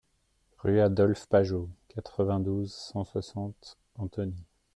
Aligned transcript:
Rue 0.57 0.79
Adolphe 0.81 1.27
Pajeaud, 1.27 1.69
quatre-vingt-douze, 1.89 2.73
cent 2.73 3.03
soixante 3.03 3.77
Antony 3.99 4.33